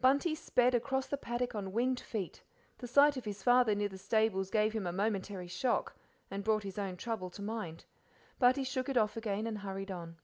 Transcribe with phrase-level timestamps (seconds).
[0.00, 2.42] Bunty sped across the paddock on winged feet;
[2.78, 5.94] the sight of his father near the stables gave him a momentary shock,
[6.32, 7.84] and brought his own trouble to mind,
[8.40, 10.16] but he shook it off again and hurried on.